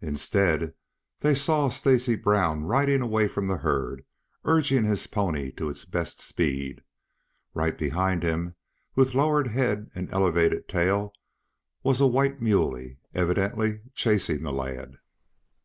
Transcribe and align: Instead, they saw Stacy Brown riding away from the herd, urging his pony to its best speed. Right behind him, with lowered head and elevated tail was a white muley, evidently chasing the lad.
Instead, 0.00 0.72
they 1.18 1.34
saw 1.34 1.68
Stacy 1.68 2.14
Brown 2.14 2.62
riding 2.62 3.02
away 3.02 3.26
from 3.26 3.48
the 3.48 3.56
herd, 3.56 4.04
urging 4.44 4.84
his 4.84 5.08
pony 5.08 5.50
to 5.50 5.68
its 5.68 5.84
best 5.84 6.20
speed. 6.20 6.84
Right 7.54 7.76
behind 7.76 8.22
him, 8.22 8.54
with 8.94 9.16
lowered 9.16 9.48
head 9.48 9.90
and 9.92 10.08
elevated 10.12 10.68
tail 10.68 11.12
was 11.82 12.00
a 12.00 12.06
white 12.06 12.40
muley, 12.40 12.98
evidently 13.14 13.80
chasing 13.96 14.44
the 14.44 14.52
lad. 14.52 14.94